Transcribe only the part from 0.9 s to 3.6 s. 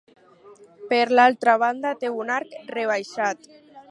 Per l'altra banda té un arc rebaixat.